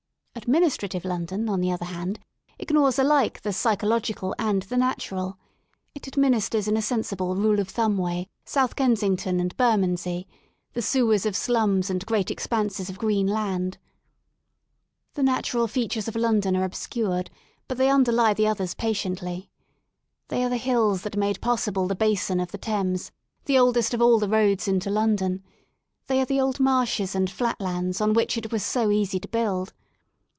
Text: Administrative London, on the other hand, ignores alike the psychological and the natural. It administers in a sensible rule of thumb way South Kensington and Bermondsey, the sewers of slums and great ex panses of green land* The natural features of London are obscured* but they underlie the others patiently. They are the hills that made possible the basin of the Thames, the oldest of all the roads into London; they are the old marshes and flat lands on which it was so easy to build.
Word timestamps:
Administrative 0.33 1.05
London, 1.05 1.47
on 1.49 1.59
the 1.61 1.71
other 1.71 1.85
hand, 1.85 2.17
ignores 2.57 2.97
alike 2.97 3.41
the 3.41 3.53
psychological 3.53 4.33
and 4.39 4.63
the 4.63 4.77
natural. 4.77 5.37
It 5.93 6.07
administers 6.07 6.67
in 6.67 6.75
a 6.75 6.81
sensible 6.81 7.35
rule 7.35 7.59
of 7.59 7.69
thumb 7.69 7.95
way 7.97 8.27
South 8.43 8.75
Kensington 8.75 9.39
and 9.39 9.55
Bermondsey, 9.55 10.27
the 10.73 10.81
sewers 10.81 11.25
of 11.27 11.35
slums 11.35 11.89
and 11.91 12.05
great 12.07 12.31
ex 12.31 12.47
panses 12.47 12.89
of 12.89 12.97
green 12.97 13.27
land* 13.27 13.77
The 15.13 15.21
natural 15.21 15.67
features 15.67 16.07
of 16.07 16.15
London 16.15 16.55
are 16.57 16.63
obscured* 16.63 17.29
but 17.67 17.77
they 17.77 17.89
underlie 17.89 18.33
the 18.33 18.47
others 18.47 18.73
patiently. 18.73 19.51
They 20.29 20.43
are 20.43 20.49
the 20.49 20.57
hills 20.57 21.03
that 21.03 21.15
made 21.17 21.39
possible 21.41 21.87
the 21.87 21.93
basin 21.95 22.39
of 22.39 22.51
the 22.51 22.57
Thames, 22.57 23.11
the 23.45 23.59
oldest 23.59 23.93
of 23.93 24.01
all 24.01 24.17
the 24.17 24.29
roads 24.29 24.67
into 24.67 24.89
London; 24.89 25.43
they 26.07 26.19
are 26.19 26.25
the 26.25 26.41
old 26.41 26.59
marshes 26.59 27.13
and 27.15 27.29
flat 27.29 27.59
lands 27.61 28.01
on 28.01 28.13
which 28.13 28.37
it 28.39 28.51
was 28.51 28.63
so 28.63 28.89
easy 28.89 29.19
to 29.19 29.27
build. 29.27 29.73